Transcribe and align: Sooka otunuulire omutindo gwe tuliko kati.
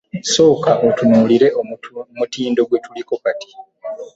Sooka 0.33 0.71
otunuulire 0.87 1.47
omutindo 2.13 2.61
gwe 2.69 2.79
tuliko 2.85 3.13
kati. 3.23 3.51